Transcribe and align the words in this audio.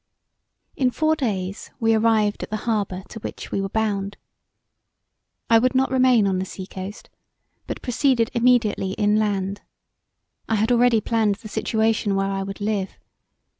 In 0.75 0.89
four 0.89 1.15
days 1.15 1.69
we 1.79 1.93
arrived 1.93 2.41
at 2.41 2.49
the 2.49 2.65
harbour 2.65 3.03
to 3.09 3.19
which 3.19 3.51
we 3.51 3.61
were 3.61 3.69
bound. 3.69 4.17
I 5.47 5.59
would 5.59 5.75
not 5.75 5.91
remain 5.91 6.25
on 6.25 6.39
the 6.39 6.43
sea 6.45 6.65
coast, 6.65 7.11
but 7.67 7.83
proceeded 7.83 8.31
immediately 8.33 8.93
inland. 8.93 9.61
I 10.49 10.55
had 10.55 10.71
already 10.71 11.01
planned 11.01 11.35
the 11.35 11.47
situation 11.49 12.15
where 12.15 12.31
I 12.31 12.41
would 12.41 12.59
live. 12.61 12.97